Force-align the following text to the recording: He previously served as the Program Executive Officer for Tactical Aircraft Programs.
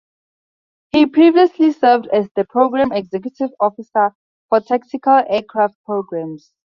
He 0.89 1.05
previously 1.05 1.71
served 1.73 2.07
as 2.07 2.27
the 2.35 2.43
Program 2.43 2.91
Executive 2.91 3.51
Officer 3.59 4.15
for 4.49 4.59
Tactical 4.59 5.23
Aircraft 5.29 5.75
Programs. 5.85 6.51